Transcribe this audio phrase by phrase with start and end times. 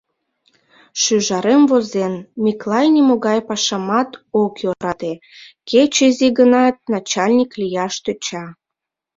[1.01, 2.13] Шӱжарем возен:
[2.43, 4.09] «Миклай нимогай пашамат
[4.43, 5.13] ок йӧрате,
[5.69, 8.45] кеч изи гынат, начальник лияш тӧча.